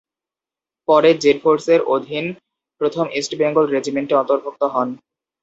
[0.87, 2.25] পরে ’জেড’ ফোর্সের অধীন
[2.81, 4.89] প্রথম ইস্ট বেঙ্গল রেজিমেন্টে অন্তর্ভুক্ত হন।